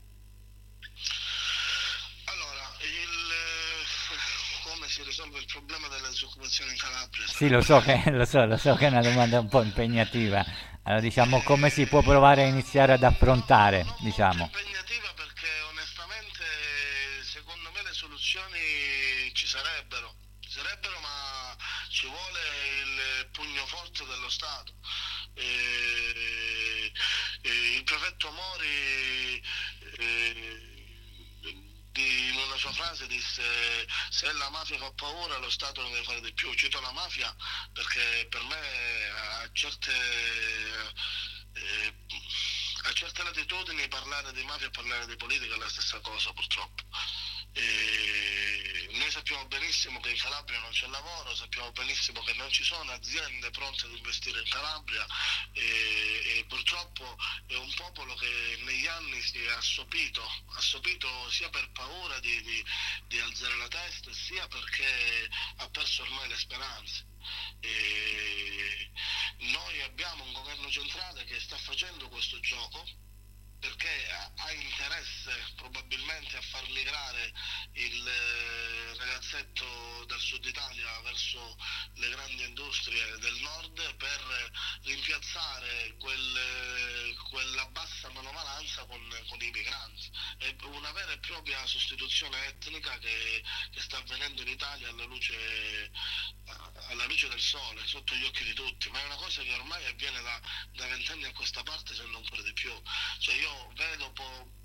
Allora, 2.24 2.62
il, 2.80 3.32
eh, 3.32 4.70
come 4.70 4.86
si 4.88 5.02
risolve 5.02 5.38
il 5.38 5.46
problema 5.46 5.88
della 5.88 6.08
disoccupazione 6.08 6.72
in 6.72 6.78
Calabria? 6.78 7.26
Sì, 7.26 7.48
lo 7.48 7.60
so, 7.60 7.80
che, 7.80 8.02
lo, 8.10 8.24
so, 8.24 8.44
lo 8.44 8.56
so 8.56 8.74
che 8.74 8.86
è 8.86 8.90
una 8.90 9.02
domanda 9.02 9.40
un 9.40 9.48
po' 9.48 9.62
impegnativa. 9.62 10.44
Allora, 10.82 11.00
diciamo, 11.00 11.42
come 11.42 11.68
si 11.68 11.86
può 11.86 12.00
provare 12.02 12.44
a 12.44 12.46
iniziare 12.46 12.92
ad 12.92 13.02
affrontare? 13.02 13.84
Diciamo. 13.98 14.44
Impegnativa 14.44 15.12
perché 15.16 15.48
onestamente 15.70 16.44
secondo 17.22 17.70
me 17.72 17.82
le 17.82 17.92
soluzioni 17.92 19.30
ci 19.32 19.46
sarebbero, 19.46 20.14
ci 20.40 20.50
sarebbero 20.50 20.98
ma 21.00 21.56
ci 21.90 22.06
vuole 22.06 22.40
il 22.84 23.28
pugno 23.30 23.66
forte 23.66 24.04
dello 24.26 24.30
Stato. 24.30 24.74
E, 25.34 26.92
e 27.42 27.74
il 27.76 27.84
prefetto 27.84 28.30
Mori 28.32 29.42
e, 29.98 30.60
in 31.98 32.36
una 32.36 32.56
sua 32.58 32.72
frase 32.72 33.06
disse 33.06 33.42
se 34.10 34.30
la 34.32 34.50
mafia 34.50 34.76
fa 34.76 34.92
paura 34.92 35.38
lo 35.38 35.48
Stato 35.48 35.80
non 35.80 35.92
deve 35.92 36.04
fare 36.04 36.20
di 36.20 36.32
più. 36.34 36.52
Cito 36.54 36.80
la 36.80 36.92
mafia 36.92 37.34
perché 37.72 38.26
per 38.28 38.42
me 38.42 39.08
a 39.08 39.50
certe... 39.52 39.92
Eh, 41.54 41.94
a 42.82 42.92
certe 42.92 43.24
latitudini 43.24 43.88
parlare 43.88 44.32
di 44.32 44.44
mafia 44.44 44.68
e 44.68 44.70
parlare 44.70 45.06
di 45.06 45.16
politica 45.16 45.54
è 45.54 45.58
la 45.58 45.68
stessa 45.68 45.98
cosa 46.00 46.32
purtroppo. 46.32 46.84
E 47.52 48.45
noi 48.96 49.10
sappiamo 49.10 49.46
benissimo 49.46 50.00
che 50.00 50.10
in 50.10 50.16
Calabria 50.16 50.58
non 50.60 50.70
c'è 50.70 50.86
lavoro, 50.88 51.34
sappiamo 51.34 51.70
benissimo 51.72 52.22
che 52.22 52.32
non 52.34 52.50
ci 52.50 52.64
sono 52.64 52.90
aziende 52.92 53.50
pronte 53.50 53.86
ad 53.86 53.92
investire 53.92 54.40
in 54.40 54.48
Calabria 54.48 55.06
e, 55.52 56.38
e 56.38 56.44
purtroppo 56.48 57.16
è 57.46 57.54
un 57.54 57.72
popolo 57.74 58.14
che 58.14 58.58
negli 58.62 58.86
anni 58.86 59.20
si 59.20 59.42
è 59.42 59.50
assopito, 59.52 60.22
assopito 60.54 61.30
sia 61.30 61.48
per 61.50 61.70
paura 61.72 62.18
di, 62.20 62.42
di, 62.42 62.64
di 63.08 63.20
alzare 63.20 63.56
la 63.56 63.68
testa 63.68 64.12
sia 64.12 64.46
perché 64.48 65.28
ha 65.56 65.68
perso 65.68 66.02
ormai 66.02 66.28
le 66.28 66.36
speranze. 66.38 67.06
E 67.60 68.90
noi 69.38 69.82
abbiamo 69.82 70.24
un 70.24 70.32
governo 70.32 70.70
centrale 70.70 71.24
che 71.24 71.38
sta 71.40 71.56
facendo 71.58 72.08
questo 72.08 72.38
gioco 72.40 72.84
perché 73.58 74.08
ha 74.36 74.52
interesse 74.52 75.32
probabilmente 75.56 76.36
a 76.36 76.42
far 76.42 76.68
migrare 76.70 77.32
il 77.72 78.06
eh, 78.06 78.96
ragazzetto 78.96 80.04
del 80.06 80.20
sud 80.20 80.44
Italia 80.44 81.00
verso 81.02 81.56
le 81.94 82.08
grandi 82.10 82.44
industrie 82.44 83.18
del 83.18 83.36
nord 83.40 83.95
rimpiazzare 84.86 85.96
quel, 85.98 87.14
quella 87.28 87.66
bassa 87.66 88.08
manovalanza 88.10 88.84
con, 88.86 89.00
con, 89.28 89.42
i 89.42 89.50
migranti. 89.50 90.10
È 90.38 90.54
una 90.64 90.92
vera 90.92 91.12
e 91.12 91.18
propria 91.18 91.66
sostituzione 91.66 92.46
etnica 92.46 92.96
che, 92.98 93.42
che 93.72 93.80
sta 93.80 93.98
avvenendo 93.98 94.42
in 94.42 94.48
Italia 94.48 94.88
alla 94.88 95.04
luce, 95.04 95.90
alla 96.88 97.04
luce, 97.06 97.28
del 97.28 97.40
sole, 97.40 97.84
sotto 97.86 98.14
gli 98.14 98.24
occhi 98.24 98.44
di 98.44 98.54
tutti, 98.54 98.88
ma 98.90 99.00
è 99.00 99.04
una 99.06 99.16
cosa 99.16 99.42
che 99.42 99.52
ormai 99.54 99.84
avviene 99.86 100.22
da 100.22 100.86
vent'anni 100.86 101.24
a 101.24 101.32
questa 101.32 101.62
parte 101.64 101.94
se 101.94 102.04
non 102.04 102.22
pure 102.22 102.42
di 102.44 102.52
più. 102.52 102.72
Cioè 103.18 103.34
io 103.34 103.72
vedo 103.74 104.12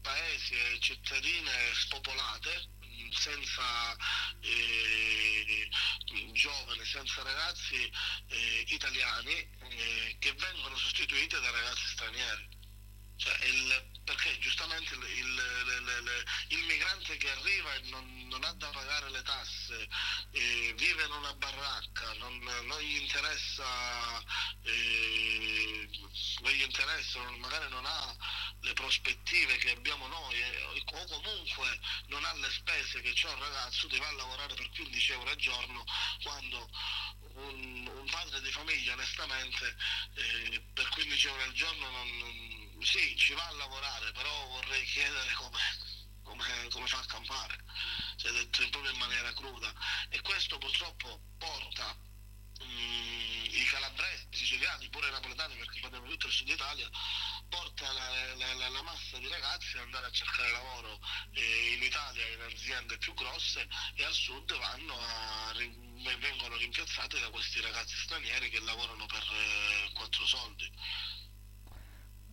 paesi 0.02 0.54
e 0.54 0.80
cittadine 0.80 1.52
spopolate 1.74 2.80
senza 3.12 3.96
eh, 4.42 5.70
giovani, 6.32 6.86
senza 6.86 7.22
ragazzi 7.24 7.92
eh, 8.28 8.66
italiani 8.68 9.34
eh, 9.34 10.16
che 10.20 10.34
vengono 10.34 10.76
sostituiti 10.78 11.40
da 11.40 11.52
ragazzi 11.52 11.88
stranieri. 11.88 12.60
Cioè 13.22 13.38
il, 13.46 13.92
perché 14.04 14.36
giustamente 14.40 14.96
il, 14.96 15.04
il, 15.04 16.26
il, 16.48 16.66
migrante 16.66 17.18
che 17.18 17.30
arriva 17.30 17.74
e 17.76 17.82
non, 17.90 18.28
non 18.28 18.44
ha 18.44 18.52
da 18.54 18.70
pagare 18.70 19.12
le 19.12 19.22
tasse, 19.22 19.88
eh, 20.32 20.74
vive 20.76 21.06
in 21.06 21.12
una 21.12 21.34
baracca, 21.36 22.14
non, 22.14 22.36
non 22.40 22.82
gli 22.82 22.96
interessa, 22.96 24.24
eh, 24.64 25.90
non 26.42 26.52
gli 26.52 26.64
interessa, 26.64 27.20
magari 27.38 27.70
non 27.70 27.86
ha 27.86 28.16
le 28.62 28.74
prospettive 28.74 29.58
che 29.58 29.72
abbiamo 29.72 30.08
noi 30.08 30.40
eh, 30.40 30.64
o 30.64 31.06
comunque 31.06 31.80
non 32.08 32.24
ha 32.26 32.34
le 32.34 32.50
spese 32.52 33.02
che 33.02 33.14
c'è 33.14 33.30
un 33.30 33.40
ragazzo 33.40 33.88
va 33.88 34.08
a 34.08 34.12
lavorare 34.14 34.54
per 34.54 34.70
15 34.70 35.12
euro 35.12 35.30
al 35.30 35.36
giorno 35.36 35.84
quando 36.24 36.70
un, 37.34 37.88
un 37.88 38.10
padre 38.10 38.42
di 38.42 38.52
famiglia 38.52 38.94
onestamente 38.94 39.76
eh, 40.16 40.62
per 40.74 40.88
15 40.90 41.28
euro 41.28 41.44
al 41.44 41.54
giorno 41.54 41.90
non, 41.90 42.62
sì, 42.84 43.16
ci 43.16 43.34
va 43.34 43.46
a 43.46 43.52
lavorare, 43.54 44.12
però 44.12 44.48
vorrei 44.48 44.84
chiedere 44.86 45.32
come, 45.34 45.60
come, 46.24 46.88
fa 46.88 47.00
a 47.00 47.06
campare, 47.06 47.64
cioè 48.18 48.32
detto 48.32 48.68
proprio 48.70 48.92
in 48.92 48.98
maniera 48.98 49.32
cruda. 49.34 49.74
E 50.10 50.22
questo 50.22 50.58
purtroppo 50.58 51.22
porta 51.38 51.96
um, 52.60 53.46
i 53.50 53.64
calabresi, 53.70 54.28
i 54.32 54.36
siciliani, 54.36 54.90
pure 54.90 55.10
i 55.10 55.12
napoletani, 55.12 55.56
perché 55.56 55.80
parliamo 55.80 56.08
tutto 56.08 56.28
il 56.28 56.34
sud 56.34 56.50
Italia, 56.50 56.90
porta 57.52 57.86
la, 57.92 58.08
la, 58.40 58.54
la, 58.56 58.70
la, 58.72 58.82
massa 58.82 59.20
di 59.20 59.28
ragazzi 59.28 59.76
ad 59.76 59.84
andare 59.84 60.08
a 60.08 60.12
cercare 60.12 60.52
lavoro 60.52 60.98
eh, 61.36 61.76
in 61.76 61.84
Italia 61.84 62.24
in 62.32 62.42
aziende 62.48 62.98
più 62.98 63.14
grosse 63.14 63.68
e 63.96 64.04
al 64.04 64.14
sud 64.14 64.48
vanno 64.58 64.96
a 64.96 65.52
vengono 66.20 66.56
rimpiazzate 66.56 67.20
da 67.20 67.30
questi 67.30 67.62
ragazzi 67.62 67.96
stranieri 67.96 68.50
che 68.50 68.60
lavorano 68.62 69.06
per 69.06 69.22
eh, 69.22 69.92
quattro 69.94 70.26
soldi. 70.26 70.70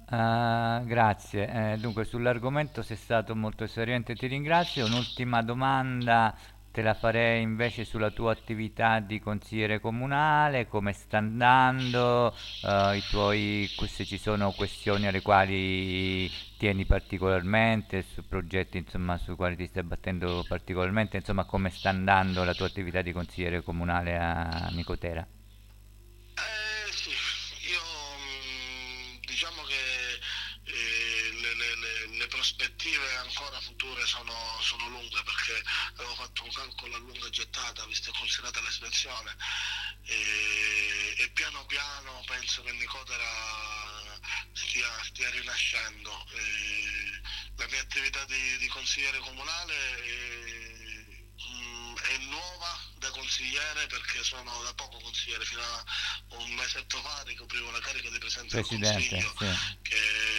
Uh, 0.08 0.86
grazie, 0.86 1.72
eh, 1.72 1.76
dunque 1.76 2.04
sull'argomento 2.06 2.80
sei 2.80 2.96
stato 2.96 3.36
molto 3.36 3.64
esauriente, 3.64 4.14
ti 4.14 4.26
ringrazio. 4.26 4.86
Un'ultima 4.86 5.42
domanda 5.42 6.34
te 6.78 6.84
la 6.84 6.94
farei 6.94 7.42
invece 7.42 7.84
sulla 7.84 8.12
tua 8.12 8.30
attività 8.30 9.00
di 9.00 9.18
consigliere 9.18 9.80
comunale, 9.80 10.68
come 10.68 10.92
sta 10.92 11.18
andando, 11.18 12.32
i 12.60 13.02
tuoi, 13.08 13.68
se 13.86 14.04
ci 14.04 14.16
sono 14.16 14.52
questioni 14.52 15.08
alle 15.08 15.20
quali 15.20 16.32
tieni 16.56 16.86
particolarmente, 16.86 18.02
su 18.02 18.24
progetti 18.28 18.78
insomma, 18.78 19.18
sui 19.18 19.34
quali 19.34 19.56
ti 19.56 19.66
stai 19.66 19.82
battendo 19.82 20.44
particolarmente, 20.46 21.16
insomma 21.16 21.44
come 21.44 21.70
sta 21.70 21.88
andando 21.88 22.44
la 22.44 22.54
tua 22.54 22.66
attività 22.66 23.02
di 23.02 23.12
consigliere 23.12 23.60
comunale 23.64 24.16
a 24.16 24.68
Nicotera? 24.70 25.26
Ancora 33.38 33.60
future 33.60 34.04
sono, 34.04 34.34
sono, 34.60 34.88
lunghe 34.88 35.22
perché 35.22 35.62
avevo 35.94 36.14
fatto 36.16 36.42
un 36.42 36.50
calcolo 36.50 36.96
a 36.96 36.98
lunga 36.98 37.30
gettata, 37.30 37.86
visto 37.86 38.10
e 38.10 38.18
considerata 38.18 38.60
la 38.60 38.70
situazione 38.70 39.36
e, 40.02 41.14
e, 41.18 41.30
piano 41.30 41.64
piano 41.66 42.24
penso 42.26 42.62
che 42.62 42.72
Nicotera 42.72 44.18
stia, 44.52 44.88
stia 45.04 45.30
rinascendo. 45.30 46.26
E 46.32 47.20
la 47.56 47.66
mia 47.68 47.80
attività 47.80 48.24
di, 48.24 48.56
di 48.58 48.66
consigliere 48.68 49.18
comunale 49.18 49.74
è, 49.74 51.04
mm, 51.48 51.96
è 51.96 52.16
nuova 52.24 52.80
da 52.96 53.10
consigliere 53.10 53.86
perché 53.86 54.24
sono 54.24 54.62
da 54.64 54.74
poco 54.74 54.98
consigliere, 54.98 55.44
fino 55.44 55.62
a 55.62 55.84
un 56.30 56.54
mesetto 56.54 57.00
fa 57.02 57.22
ricoprivo 57.24 57.70
la 57.70 57.80
carica 57.80 58.10
di 58.10 58.18
presenza 58.18 58.56
Presidente, 58.56 59.08
del 59.08 59.24
consiglio 59.24 59.34
sì. 59.38 59.78
che 59.82 60.37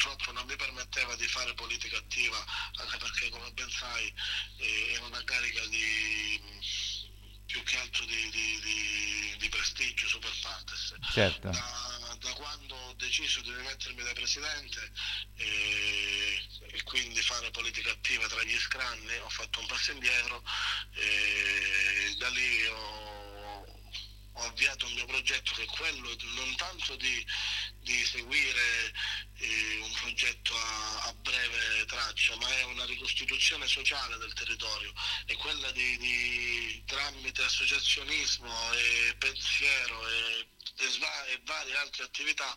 purtroppo 0.00 0.32
non 0.32 0.46
mi 0.46 0.56
permetteva 0.56 1.14
di 1.16 1.26
fare 1.28 1.52
politica 1.52 1.98
attiva 1.98 2.42
anche 2.76 2.96
perché 2.96 3.28
come 3.28 3.52
ben 3.52 3.68
sai 3.70 4.12
è 4.56 4.96
una 4.98 5.22
carica 5.24 5.66
di 5.66 6.40
più 7.44 7.62
che 7.64 7.76
altro 7.76 8.04
di, 8.04 8.30
di, 8.30 9.36
di, 9.38 9.48
prestigio 9.48 10.06
super 10.06 10.30
partes. 10.40 10.94
Certo. 11.12 11.50
Da, 11.50 12.16
da, 12.20 12.32
quando 12.34 12.76
ho 12.76 12.94
deciso 12.94 13.40
di 13.40 13.52
rimettermi 13.52 14.04
da 14.04 14.12
presidente 14.12 14.92
e, 15.34 16.46
e, 16.70 16.82
quindi 16.84 17.20
fare 17.20 17.50
politica 17.50 17.90
attiva 17.90 18.28
tra 18.28 18.44
gli 18.44 18.56
scranni 18.56 19.16
ho 19.18 19.28
fatto 19.28 19.58
un 19.58 19.66
passo 19.66 19.90
indietro 19.90 20.44
e 20.94 22.14
da 22.18 22.28
lì 22.28 22.66
ho, 22.66 23.19
ho 24.40 24.46
avviato 24.46 24.86
un 24.86 24.92
mio 24.94 25.04
progetto 25.06 25.52
che 25.54 25.64
è 25.64 25.66
quello 25.66 26.16
non 26.34 26.56
tanto 26.56 26.96
di, 26.96 27.26
di 27.80 28.04
seguire 28.04 28.92
eh, 29.36 29.78
un 29.82 29.92
progetto 29.92 30.56
a, 30.56 31.02
a, 31.04 31.12
breve 31.14 31.84
traccia, 31.86 32.36
ma 32.36 32.48
è 32.48 32.64
una 32.64 32.84
ricostituzione 32.84 33.66
sociale 33.66 34.16
del 34.18 34.32
territorio, 34.32 34.92
è 35.26 35.34
quella 35.36 35.70
di, 35.72 35.96
di 35.98 36.82
tramite 36.86 37.42
associazionismo 37.42 38.72
e 38.72 39.14
pensiero 39.18 40.08
e, 40.08 40.48
e, 40.76 40.88
sva- 40.88 41.26
e 41.26 41.40
varie 41.44 41.76
altre 41.76 42.04
attività 42.04 42.56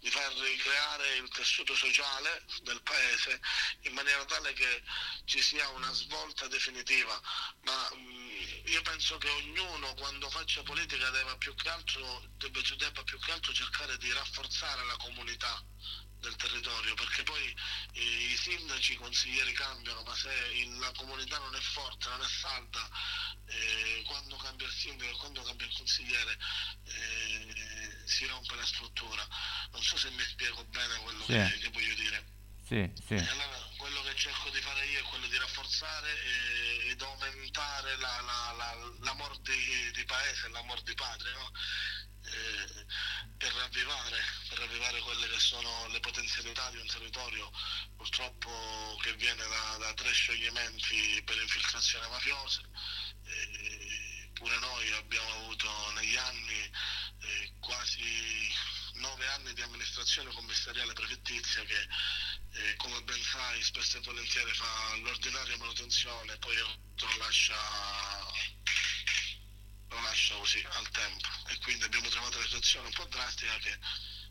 di 0.00 0.10
far 0.10 0.32
ricreare 0.32 1.16
il 1.16 1.28
tessuto 1.28 1.74
sociale 1.74 2.44
del 2.62 2.80
paese 2.82 3.40
in 3.82 3.92
maniera 3.92 4.24
tale 4.24 4.52
che 4.52 4.82
ci 5.24 5.42
sia 5.42 5.68
una 5.70 5.92
svolta 5.92 6.46
definitiva. 6.46 7.20
Ma, 7.62 7.90
mh, 7.94 8.17
io 8.68 8.82
penso 8.82 9.16
che 9.18 9.28
ognuno 9.28 9.94
quando 9.94 10.28
faccia 10.28 10.62
politica 10.62 11.08
debba 11.10 11.36
più 11.36 11.54
che 11.54 11.68
altro, 11.68 12.22
debba, 12.36 12.60
debba 12.76 13.02
più 13.02 13.18
che 13.18 13.32
altro 13.32 13.52
cercare 13.52 13.96
di 13.98 14.12
rafforzare 14.12 14.84
la 14.84 14.96
comunità 14.96 15.62
del 16.20 16.34
territorio 16.36 16.94
perché 16.94 17.22
poi 17.22 17.56
eh, 17.92 18.00
i 18.00 18.36
sindaci, 18.36 18.92
i 18.92 18.96
consiglieri 18.96 19.52
cambiano 19.52 20.02
ma 20.02 20.14
se 20.14 20.30
il, 20.54 20.76
la 20.78 20.92
comunità 20.96 21.38
non 21.38 21.54
è 21.54 21.60
forte, 21.60 22.08
non 22.08 22.20
è 22.20 22.28
salda 22.28 22.88
eh, 23.46 24.02
quando 24.04 24.36
cambia 24.36 24.66
il 24.66 24.72
sindaco 24.72 25.16
quando 25.18 25.42
cambia 25.42 25.66
il 25.66 25.76
consigliere 25.76 26.36
eh, 26.84 28.02
si 28.04 28.26
rompe 28.26 28.54
la 28.56 28.66
struttura 28.66 29.26
non 29.70 29.82
so 29.82 29.96
se 29.96 30.10
mi 30.10 30.22
spiego 30.22 30.64
bene 30.64 30.96
quello 30.96 31.24
sì. 31.24 31.32
che, 31.32 31.58
che, 31.58 31.70
voglio 31.70 31.94
dire 31.94 32.36
sì, 32.64 32.90
sì. 33.06 33.14
Cerco 34.18 34.50
di 34.50 34.60
fare 34.60 34.84
io 34.86 34.98
è 34.98 35.02
quello 35.02 35.28
di 35.28 35.38
rafforzare 35.38 36.10
e, 36.10 36.88
ed 36.88 37.00
aumentare 37.00 37.96
l'amor 37.98 39.30
la, 39.30 39.38
di, 39.42 39.92
di 39.92 40.04
paese, 40.06 40.48
l'amor 40.48 40.82
di 40.82 40.92
padre 40.94 41.32
no? 41.34 41.52
Eh, 42.24 42.86
per 43.36 43.52
ravvivare, 43.52 44.18
per 44.48 44.58
ravvivare 44.58 44.98
quelle 45.02 45.28
che 45.28 45.38
sono 45.38 45.86
le 45.86 46.00
potenzialità 46.00 46.68
di 46.70 46.78
un 46.78 46.86
territorio 46.88 47.48
purtroppo 47.96 48.98
che 49.02 49.14
viene 49.14 49.46
da, 49.46 49.76
da 49.78 49.94
tre 49.94 50.10
scioglimenti 50.12 51.22
per 51.24 51.36
infiltrazione 51.40 52.08
mafiosa. 52.08 52.62
Eh, 53.24 54.30
pure 54.32 54.58
noi 54.58 54.92
abbiamo 54.94 55.32
avuto 55.34 55.92
negli 55.92 56.16
anni 56.16 56.72
eh, 57.20 57.52
quasi 57.60 58.52
nove 58.94 59.28
anni 59.28 59.52
di 59.54 59.62
amministrazione 59.62 60.32
commissariale 60.32 60.92
prefettizia 60.92 61.62
che 61.62 61.86
eh, 62.58 62.76
come 62.76 63.00
ben 63.02 63.22
sai 63.22 63.62
spesso 63.62 63.98
e 63.98 64.00
volentieri 64.02 64.50
fa 64.52 64.96
l'ordinaria 65.02 65.56
manutenzione 65.58 66.32
e 66.32 66.38
poi 66.38 66.56
lo 66.56 67.08
lascia 67.18 67.54
lo 69.88 70.00
lascia 70.02 70.34
così 70.36 70.64
al 70.68 70.88
tempo 70.90 71.28
e 71.48 71.58
quindi 71.62 71.84
abbiamo 71.84 72.08
trovato 72.08 72.36
una 72.36 72.46
situazione 72.46 72.86
un 72.86 72.92
po' 72.92 73.06
drastica 73.06 73.56
che 73.58 73.78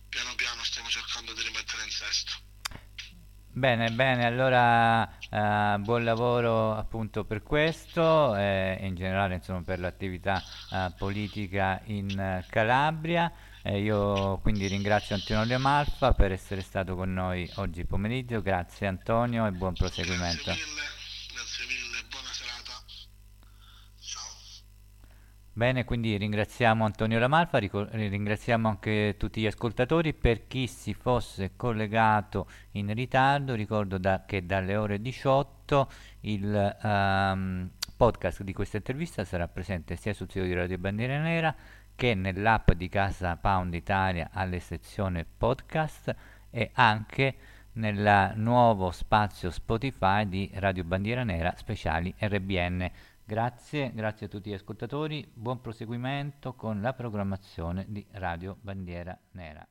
piano 0.10 0.36
piano 0.36 0.64
stiamo 0.64 0.90
cercando 0.90 1.34
di 1.34 1.42
rimettere 1.42 1.84
in 1.84 1.92
sesto. 1.92 2.32
Bene, 3.58 3.90
bene, 3.90 4.26
allora 4.26 5.10
eh, 5.32 5.78
buon 5.80 6.04
lavoro 6.04 6.76
appunto 6.76 7.26
per 7.26 7.42
questo 7.42 8.36
eh, 8.36 8.78
e 8.80 8.86
in 8.86 8.94
generale 8.94 9.36
insomma, 9.36 9.64
per 9.64 9.80
l'attività 9.80 10.44
eh, 10.72 10.94
politica 10.96 11.82
in 11.86 12.44
eh, 13.68 13.82
io 13.82 14.38
quindi 14.40 14.68
ringrazio 14.68 15.16
Antonio 15.16 15.60
Malfa 15.60 16.14
per 16.14 16.32
essere 16.32 16.62
stato 16.62 16.96
con 16.96 17.14
noi 17.14 17.50
oggi 17.56 17.86
pomeriggio, 17.86 18.42
grazie 18.42 18.88
Antonio 18.88 19.46
e 19.46 19.52
buon 19.52 19.74
proseguimento. 19.74 20.44
Grazie 20.46 20.66
mille. 20.66 20.98
Bene, 25.58 25.86
quindi 25.86 26.16
ringraziamo 26.18 26.86
Antonio 26.86 27.18
Lamalfa, 27.18 27.58
ringraziamo 27.58 28.70
anche 28.70 29.16
tutti 29.18 29.42
gli 29.42 29.48
ascoltatori. 29.48 30.14
Per 30.14 30.46
chi 30.46 30.68
si 30.68 30.94
fosse 30.94 31.54
collegato 31.56 32.48
in 32.74 32.94
ritardo, 32.94 33.56
ricordo 33.56 33.98
da, 33.98 34.24
che 34.24 34.46
dalle 34.46 34.76
ore 34.76 35.02
18 35.02 35.92
il 36.22 36.78
um, 36.84 37.72
podcast 37.96 38.44
di 38.44 38.54
questa 38.54 38.78
intervista 38.78 39.26
sarà 39.26 39.48
presente 39.48 39.96
sia 39.96 40.14
sul 40.14 40.30
sito 40.30 40.46
di 40.46 40.54
Radio 40.54 40.78
Bandiera 40.78 41.20
Nera 41.20 41.56
che 41.98 42.14
nell'app 42.14 42.74
di 42.74 42.90
Casa 42.90 43.38
Pound 43.38 43.74
Italia 43.74 44.30
alle 44.32 44.60
sezione 44.60 45.26
podcast 45.26 46.16
e 46.52 46.70
anche 46.76 47.36
nel 47.74 48.34
nuovo 48.36 48.92
spazio 48.92 49.50
Spotify 49.50 50.30
di 50.30 50.52
Radio 50.54 50.84
Bandiera 50.84 51.24
Nera 51.24 51.56
speciali 51.58 52.14
RBN. 52.20 52.88
Grazie, 53.26 53.92
grazie 53.96 54.28
a 54.28 54.30
tutti 54.30 54.52
gli 54.52 54.54
ascoltatori, 54.54 55.28
buon 55.34 55.60
proseguimento 55.60 56.54
con 56.54 56.82
la 56.82 56.94
programmazione 56.94 57.86
di 57.88 58.06
Radio 58.12 58.58
Bandiera 58.62 59.18
Nera. 59.32 59.68